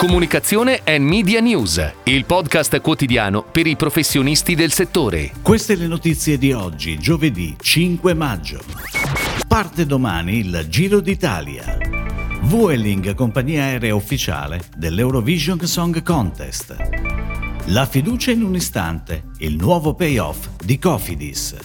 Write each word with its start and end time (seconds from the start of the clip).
Comunicazione 0.00 0.80
e 0.82 0.98
Media 0.98 1.40
News, 1.40 1.92
il 2.04 2.24
podcast 2.24 2.80
quotidiano 2.80 3.42
per 3.42 3.66
i 3.66 3.76
professionisti 3.76 4.54
del 4.54 4.72
settore. 4.72 5.32
Queste 5.42 5.74
le 5.74 5.86
notizie 5.86 6.38
di 6.38 6.54
oggi, 6.54 6.98
giovedì 6.98 7.54
5 7.60 8.14
maggio. 8.14 8.62
Parte 9.46 9.84
domani 9.84 10.38
il 10.38 10.64
Giro 10.70 11.00
d'Italia. 11.00 11.76
Vueling, 12.44 13.14
compagnia 13.14 13.64
aerea 13.64 13.94
ufficiale 13.94 14.62
dell'Eurovision 14.74 15.60
Song 15.66 16.02
Contest. 16.02 16.74
La 17.66 17.84
fiducia 17.84 18.30
in 18.30 18.42
un 18.42 18.54
istante, 18.54 19.24
il 19.40 19.56
nuovo 19.56 19.92
payoff 19.92 20.48
di 20.64 20.78
Cofidis. 20.78 21.56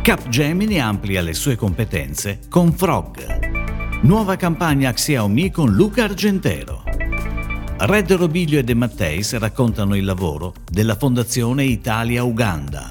Capgemini 0.00 0.80
amplia 0.80 1.22
le 1.22 1.34
sue 1.34 1.56
competenze 1.56 2.38
con 2.48 2.72
Frog. 2.72 4.02
Nuova 4.02 4.36
campagna 4.36 4.92
Xiaomi 4.92 5.50
con 5.50 5.72
Luca 5.72 6.04
Argentero. 6.04 6.87
Red 7.80 8.12
Robiglio 8.14 8.58
e 8.58 8.64
De 8.64 8.74
Matteis 8.74 9.38
raccontano 9.38 9.94
il 9.94 10.04
lavoro 10.04 10.52
della 10.68 10.96
Fondazione 10.96 11.62
Italia-Uganda. 11.62 12.90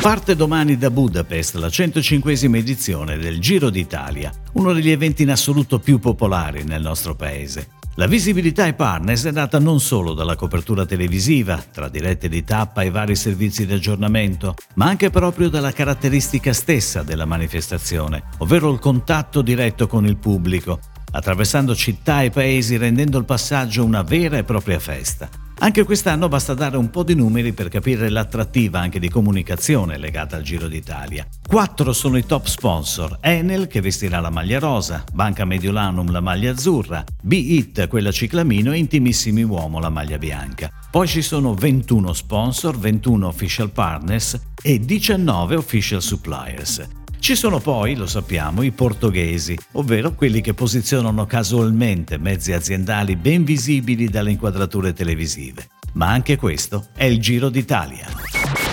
Parte 0.00 0.34
domani 0.34 0.76
da 0.76 0.90
Budapest 0.90 1.54
la 1.54 1.68
105esima 1.68 2.56
edizione 2.56 3.16
del 3.16 3.38
Giro 3.38 3.70
d'Italia, 3.70 4.32
uno 4.54 4.72
degli 4.72 4.90
eventi 4.90 5.22
in 5.22 5.30
assoluto 5.30 5.78
più 5.78 6.00
popolari 6.00 6.64
nel 6.64 6.82
nostro 6.82 7.14
paese. 7.14 7.68
La 7.94 8.08
visibilità 8.08 8.64
ai 8.64 8.74
partners 8.74 9.24
è 9.24 9.32
data 9.32 9.60
non 9.60 9.78
solo 9.78 10.14
dalla 10.14 10.34
copertura 10.34 10.84
televisiva, 10.84 11.56
tra 11.56 11.88
dirette 11.88 12.28
di 12.28 12.42
tappa 12.42 12.82
e 12.82 12.90
vari 12.90 13.14
servizi 13.14 13.66
di 13.66 13.72
aggiornamento, 13.72 14.56
ma 14.74 14.86
anche 14.86 15.10
proprio 15.10 15.48
dalla 15.48 15.72
caratteristica 15.72 16.52
stessa 16.52 17.04
della 17.04 17.24
manifestazione, 17.24 18.24
ovvero 18.38 18.72
il 18.72 18.80
contatto 18.80 19.42
diretto 19.42 19.86
con 19.86 20.06
il 20.06 20.16
pubblico, 20.16 20.80
attraversando 21.10 21.74
città 21.74 22.22
e 22.22 22.30
paesi 22.30 22.76
rendendo 22.76 23.18
il 23.18 23.24
passaggio 23.24 23.84
una 23.84 24.02
vera 24.02 24.38
e 24.38 24.44
propria 24.44 24.78
festa. 24.78 25.28
Anche 25.60 25.82
quest'anno 25.82 26.28
basta 26.28 26.54
dare 26.54 26.76
un 26.76 26.88
po' 26.88 27.02
di 27.02 27.14
numeri 27.14 27.52
per 27.52 27.68
capire 27.68 28.08
l'attrattiva 28.10 28.78
anche 28.78 29.00
di 29.00 29.08
comunicazione 29.08 29.98
legata 29.98 30.36
al 30.36 30.42
Giro 30.42 30.68
d'Italia. 30.68 31.26
Quattro 31.44 31.92
sono 31.92 32.16
i 32.16 32.24
top 32.24 32.46
sponsor: 32.46 33.18
Enel 33.20 33.66
che 33.66 33.80
vestirà 33.80 34.20
la 34.20 34.30
maglia 34.30 34.60
rosa, 34.60 35.02
Banca 35.12 35.44
Mediolanum 35.44 36.12
la 36.12 36.20
maglia 36.20 36.52
azzurra, 36.52 37.02
Be-It 37.20 37.88
quella 37.88 38.12
ciclamino 38.12 38.72
e 38.72 38.78
Intimissimi 38.78 39.42
Uomo 39.42 39.80
la 39.80 39.90
maglia 39.90 40.16
bianca. 40.16 40.70
Poi 40.92 41.08
ci 41.08 41.22
sono 41.22 41.54
21 41.54 42.12
sponsor, 42.12 42.78
21 42.78 43.26
official 43.26 43.70
partners 43.70 44.40
e 44.62 44.78
19 44.78 45.56
official 45.56 46.00
suppliers. 46.00 46.86
Ci 47.28 47.36
sono 47.36 47.58
poi, 47.58 47.94
lo 47.94 48.06
sappiamo, 48.06 48.62
i 48.62 48.70
portoghesi, 48.70 49.54
ovvero 49.72 50.14
quelli 50.14 50.40
che 50.40 50.54
posizionano 50.54 51.26
casualmente 51.26 52.16
mezzi 52.16 52.52
aziendali 52.54 53.16
ben 53.16 53.44
visibili 53.44 54.08
dalle 54.08 54.30
inquadrature 54.30 54.94
televisive. 54.94 55.68
Ma 55.92 56.08
anche 56.08 56.36
questo 56.36 56.86
è 56.96 57.04
il 57.04 57.20
Giro 57.20 57.50
d'Italia. 57.50 58.06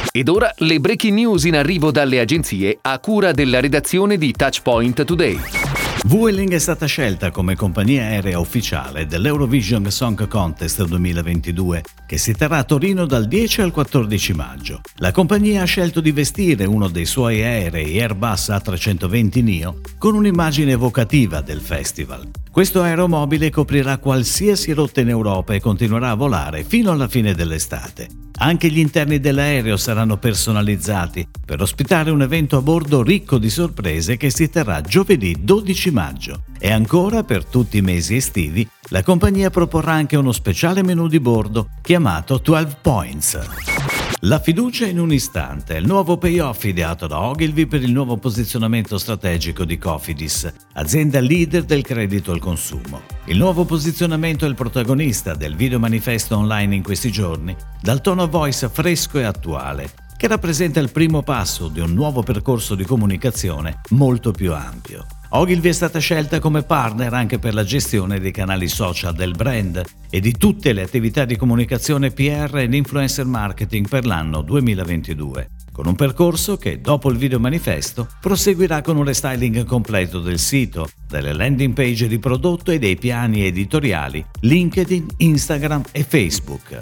Ed 0.09 0.29
ora 0.29 0.53
le 0.59 0.79
breaking 0.79 1.15
news 1.15 1.43
in 1.43 1.57
arrivo 1.57 1.91
dalle 1.91 2.21
agenzie 2.21 2.77
a 2.81 2.97
cura 2.99 3.33
della 3.33 3.59
redazione 3.59 4.17
di 4.17 4.31
Touchpoint 4.31 5.03
Today. 5.03 5.74
Vueling 6.07 6.53
è 6.53 6.59
stata 6.59 6.85
scelta 6.85 7.31
come 7.31 7.55
compagnia 7.55 8.03
aerea 8.03 8.37
ufficiale 8.37 9.07
dell'Eurovision 9.07 9.89
Song 9.89 10.27
Contest 10.27 10.85
2022, 10.85 11.81
che 12.05 12.19
si 12.19 12.33
terrà 12.33 12.59
a 12.59 12.63
Torino 12.63 13.07
dal 13.07 13.25
10 13.25 13.61
al 13.61 13.71
14 13.71 14.33
maggio. 14.33 14.81
La 14.97 15.11
compagnia 15.11 15.63
ha 15.63 15.65
scelto 15.65 16.01
di 16.01 16.11
vestire 16.11 16.65
uno 16.65 16.89
dei 16.89 17.05
suoi 17.05 17.41
aerei 17.41 17.99
Airbus 17.99 18.49
A320 18.49 19.43
NEO 19.43 19.79
con 19.97 20.13
un'immagine 20.13 20.73
evocativa 20.73 21.41
del 21.41 21.59
festival. 21.59 22.29
Questo 22.55 22.83
aeromobile 22.83 23.49
coprirà 23.49 23.97
qualsiasi 23.97 24.71
rotta 24.71 25.01
in 25.01 25.09
Europa 25.09 25.53
e 25.53 25.59
continuerà 25.59 26.11
a 26.11 26.15
volare 26.15 26.63
fino 26.63 26.89
alla 26.89 27.09
fine 27.09 27.33
dell'estate. 27.33 28.07
Anche 28.37 28.69
gli 28.69 28.79
interni 28.79 29.19
dell'aereo 29.19 29.75
saranno 29.75 30.15
personalizzati 30.15 31.27
per 31.45 31.61
ospitare 31.61 32.11
un 32.11 32.21
evento 32.21 32.55
a 32.55 32.61
bordo 32.61 33.03
ricco 33.03 33.39
di 33.39 33.49
sorprese 33.49 34.15
che 34.15 34.29
si 34.29 34.49
terrà 34.49 34.79
giovedì 34.79 35.35
12 35.37 35.91
maggio. 35.91 36.43
E 36.57 36.71
ancora, 36.71 37.23
per 37.23 37.43
tutti 37.43 37.75
i 37.75 37.81
mesi 37.81 38.15
estivi, 38.15 38.65
la 38.87 39.03
compagnia 39.03 39.49
proporrà 39.49 39.91
anche 39.91 40.15
uno 40.15 40.31
speciale 40.31 40.81
menù 40.81 41.09
di 41.09 41.19
bordo 41.19 41.67
chiamato 41.81 42.39
12 42.41 42.75
Points. 42.81 43.84
La 44.21 44.39
fiducia 44.39 44.87
in 44.87 44.99
un 44.99 45.11
istante 45.11 45.75
è 45.75 45.79
il 45.79 45.85
nuovo 45.85 46.17
payoff 46.17 46.63
ideato 46.63 47.05
da 47.05 47.21
Ogilvy 47.21 47.65
per 47.67 47.83
il 47.83 47.91
nuovo 47.91 48.17
posizionamento 48.17 48.97
strategico 48.97 49.65
di 49.65 49.77
Cofidis, 49.77 50.51
azienda 50.73 51.19
leader 51.19 51.63
del 51.63 51.83
credito 51.83 52.31
al 52.31 52.39
consumo. 52.39 53.01
Il 53.25 53.37
nuovo 53.37 53.65
posizionamento 53.65 54.45
è 54.45 54.47
il 54.47 54.55
protagonista 54.55 55.35
del 55.35 55.55
video 55.55 55.79
manifesto 55.79 56.37
online 56.37 56.75
in 56.75 56.83
questi 56.83 57.11
giorni, 57.11 57.55
dal 57.81 58.01
tono 58.01 58.27
voice 58.27 58.69
fresco 58.69 59.19
e 59.19 59.23
attuale, 59.23 59.91
che 60.17 60.27
rappresenta 60.27 60.79
il 60.79 60.91
primo 60.91 61.21
passo 61.21 61.67
di 61.67 61.79
un 61.79 61.93
nuovo 61.93 62.23
percorso 62.23 62.73
di 62.73 62.83
comunicazione 62.83 63.81
molto 63.89 64.31
più 64.31 64.53
ampio. 64.53 65.05
Ogilvy 65.29 65.69
è 65.69 65.73
stata 65.73 65.99
scelta 65.99 66.39
come 66.39 66.63
partner 66.63 67.13
anche 67.13 67.39
per 67.39 67.53
la 67.53 67.63
gestione 67.63 68.19
dei 68.19 68.31
canali 68.31 68.67
social 68.67 69.13
del 69.13 69.31
brand 69.31 69.83
e 70.09 70.19
di 70.19 70.31
tutte 70.31 70.71
le 70.71 70.83
attività 70.83 71.25
di 71.25 71.35
comunicazione 71.35 72.11
PR 72.11 72.57
ed 72.57 72.73
influencer 72.73 73.25
marketing 73.25 73.87
per 73.87 74.05
l'anno 74.05 74.41
2022 74.41 75.49
con 75.75 75.87
un 75.87 75.95
percorso 75.95 76.55
che, 76.55 76.79
dopo 76.79 77.09
il 77.09 77.17
video 77.17 77.37
manifesto, 77.37 78.07
proseguirà 78.21 78.81
con 78.81 78.95
un 78.95 79.03
restyling 79.03 79.65
completo 79.65 80.21
del 80.21 80.39
sito, 80.39 80.87
delle 81.05 81.33
landing 81.33 81.73
page 81.73 82.07
di 82.07 82.17
prodotto 82.17 82.71
e 82.71 82.79
dei 82.79 82.95
piani 82.95 83.45
editoriali 83.45 84.25
LinkedIn, 84.39 85.05
Instagram 85.17 85.81
e 85.91 86.05
Facebook. 86.05 86.81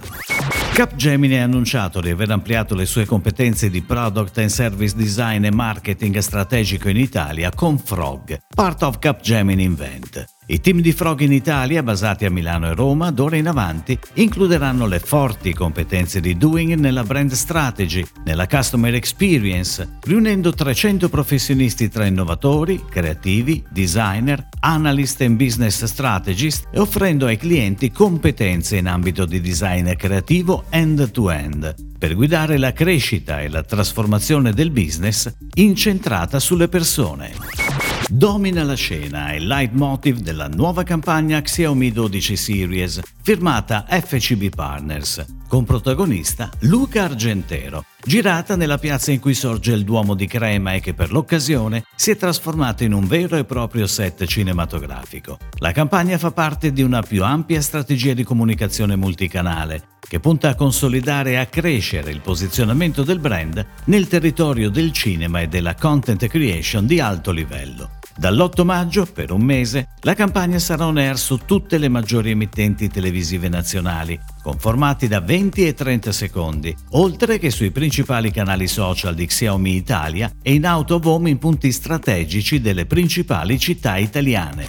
Capgemini 0.74 1.40
ha 1.40 1.44
annunciato 1.44 2.02
di 2.02 2.12
aver 2.12 2.30
ampliato 2.30 2.76
le 2.76 2.86
sue 2.86 3.08
competenze 3.08 3.72
di 3.72 3.82
product 3.82 4.38
and 4.38 4.50
service 4.50 4.96
design 4.96 5.44
e 5.46 5.52
marketing 5.52 6.20
strategico 6.20 6.88
in 6.88 6.98
Italia 6.98 7.50
con 7.50 7.80
Frog, 7.80 8.38
part 8.54 8.84
of 8.84 9.00
Capgemini 9.00 9.64
Invent. 9.64 10.24
I 10.46 10.60
team 10.60 10.82
di 10.82 10.92
Frog 10.92 11.22
in 11.22 11.32
Italia, 11.32 11.82
basati 11.84 12.26
a 12.26 12.30
Milano 12.30 12.70
e 12.70 12.74
Roma, 12.74 13.12
d'ora 13.12 13.38
in 13.38 13.48
avanti 13.48 13.98
includeranno 14.16 14.86
le 14.88 15.00
forti 15.00 15.54
competenze 15.54 16.20
di 16.20 16.38
Doing 16.38 16.74
nella 16.76 17.04
brand 17.04 17.32
strategy, 17.32 18.06
nella 18.26 18.46
customer 18.46 18.94
experience, 18.94 20.00
riunendo 20.02 20.52
300 20.52 21.08
professionisti 21.08 21.88
tra 21.88 22.06
innovatori, 22.06 22.84
creativi, 22.90 23.64
designer, 23.70 24.50
analyst 24.60 25.22
and 25.22 25.38
business 25.38 25.84
strategist 25.86 26.68
e 26.72 26.80
offrendo 26.80 27.26
ai 27.26 27.38
clienti 27.38 27.92
competenze 27.92 28.76
in 28.76 28.88
ambito 28.88 29.26
di 29.26 29.40
design 29.40 29.94
creativo 29.96 30.66
end-to-end 30.70 31.76
per 31.98 32.16
guidare 32.16 32.58
la 32.58 32.74
crescita 32.74 33.40
e 33.40 33.48
la 33.48 33.64
trasformazione 33.64 34.52
del 34.52 34.72
business 34.72 35.34
incentrata 35.54 36.38
sulle 36.40 36.68
persone. 36.68 37.63
Domina 38.10 38.64
la 38.64 38.76
scena 38.76 39.34
il 39.34 39.48
leitmotiv 39.48 40.20
della 40.20 40.48
nuova 40.48 40.84
campagna 40.84 41.42
Xiaomi 41.42 41.92
12 41.92 42.36
Series, 42.36 43.02
firmata 43.22 43.86
FCB 43.88 44.54
Partners, 44.54 45.26
con 45.54 45.66
protagonista 45.66 46.50
Luca 46.62 47.04
Argentero, 47.04 47.86
girata 48.04 48.56
nella 48.56 48.80
piazza 48.80 49.12
in 49.12 49.20
cui 49.20 49.36
sorge 49.36 49.74
il 49.74 49.84
Duomo 49.84 50.16
di 50.16 50.26
Crema 50.26 50.74
e 50.74 50.80
che 50.80 50.96
per 50.96 51.12
l'occasione 51.12 51.84
si 51.96 52.10
è 52.10 52.16
trasformata 52.16 52.84
in 52.84 52.92
un 52.92 53.06
vero 53.06 53.38
e 53.38 53.46
proprio 53.46 53.86
set 53.86 54.26
cinematografico. 54.26 55.38
La 55.60 55.72
campagna 55.72 56.18
fa 56.18 56.32
parte 56.32 56.74
di 56.74 56.82
una 56.82 57.04
più 57.04 57.24
ampia 57.24 57.62
strategia 57.62 58.14
di 58.14 58.24
comunicazione 58.24 58.96
multicanale 58.96 59.90
che 60.00 60.20
punta 60.20 60.50
a 60.50 60.56
consolidare 60.56 61.34
e 61.34 61.36
a 61.36 61.46
crescere 61.46 62.10
il 62.10 62.22
posizionamento 62.22 63.04
del 63.04 63.20
brand 63.20 63.64
nel 63.86 64.08
territorio 64.08 64.72
del 64.72 64.92
cinema 64.92 65.40
e 65.40 65.48
della 65.48 65.76
content 65.76 66.26
creation 66.26 66.88
di 66.88 67.00
alto 67.00 67.30
livello. 67.30 68.00
Dall'8 68.24 68.64
maggio, 68.64 69.06
per 69.06 69.34
un 69.34 69.42
mese, 69.42 69.90
la 70.00 70.14
campagna 70.14 70.58
sarà 70.58 70.86
on 70.86 70.96
air 70.96 71.18
su 71.18 71.40
tutte 71.46 71.78
le 71.78 71.90
maggiori 71.90 72.32
emittenti 72.32 72.88
televisive 72.88 73.50
nazionali, 73.50 74.18
con 74.42 74.58
formati 74.58 75.10
da 75.10 75.20
20 75.20 75.68
e 75.68 75.74
30 75.74 76.14
secondi, 76.14 76.74
oltre 76.92 77.38
che 77.38 77.50
sui 77.50 77.72
principali 77.72 78.32
canali 78.32 78.70
social 78.70 79.14
di 79.14 79.26
Xiaomi 79.26 79.76
Italia 79.76 80.32
e 80.42 80.54
in 80.54 80.66
out 80.66 80.92
of 80.92 81.06
home 81.06 81.30
in 81.30 81.38
punti 81.38 81.70
strategici 81.74 82.62
delle 82.62 82.86
principali 82.86 83.60
città 83.60 83.98
italiane. 83.98 84.68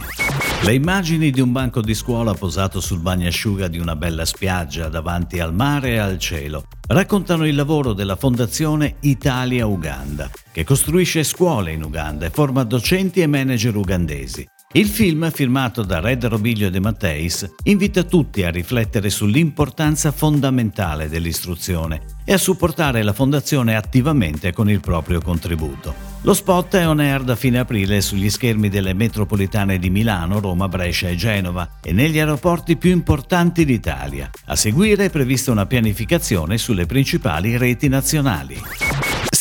Le 0.62 0.74
immagini 0.74 1.30
di 1.30 1.40
un 1.40 1.52
banco 1.52 1.80
di 1.80 1.94
scuola 1.94 2.34
posato 2.34 2.80
sul 2.80 2.98
bagnasciuga 2.98 3.68
di 3.68 3.78
una 3.78 3.94
bella 3.94 4.24
spiaggia 4.24 4.88
davanti 4.88 5.38
al 5.38 5.54
mare 5.54 5.90
e 5.90 5.98
al 5.98 6.18
cielo 6.18 6.64
raccontano 6.86 7.46
il 7.46 7.54
lavoro 7.54 7.92
della 7.92 8.16
Fondazione 8.16 8.96
Italia-Uganda, 9.00 10.30
che 10.52 10.64
costruisce 10.64 11.24
scuole 11.24 11.72
in 11.72 11.82
Uganda 11.82 12.26
e 12.26 12.30
forma 12.30 12.64
docenti 12.64 13.20
e 13.20 13.26
manager 13.26 13.74
ugandesi. 13.76 14.46
Il 14.76 14.88
film, 14.88 15.30
firmato 15.30 15.84
da 15.84 16.00
Red 16.00 16.24
Robiglio 16.24 16.68
De 16.68 16.80
Matteis, 16.80 17.48
invita 17.62 18.02
tutti 18.02 18.42
a 18.42 18.50
riflettere 18.50 19.08
sull'importanza 19.08 20.10
fondamentale 20.10 21.08
dell'istruzione 21.08 22.00
e 22.24 22.32
a 22.32 22.38
supportare 22.38 23.04
la 23.04 23.12
Fondazione 23.12 23.76
attivamente 23.76 24.52
con 24.52 24.68
il 24.68 24.80
proprio 24.80 25.20
contributo. 25.20 25.94
Lo 26.22 26.34
spot 26.34 26.74
è 26.74 26.88
on 26.88 26.98
air 26.98 27.22
da 27.22 27.36
fine 27.36 27.60
aprile 27.60 28.00
sugli 28.00 28.28
schermi 28.28 28.68
delle 28.68 28.94
metropolitane 28.94 29.78
di 29.78 29.90
Milano, 29.90 30.40
Roma, 30.40 30.66
Brescia 30.66 31.08
e 31.08 31.14
Genova 31.14 31.78
e 31.80 31.92
negli 31.92 32.18
aeroporti 32.18 32.76
più 32.76 32.90
importanti 32.90 33.64
d'Italia. 33.64 34.28
A 34.46 34.56
seguire 34.56 35.04
è 35.04 35.10
prevista 35.10 35.52
una 35.52 35.66
pianificazione 35.66 36.58
sulle 36.58 36.86
principali 36.86 37.56
reti 37.56 37.86
nazionali. 37.86 38.60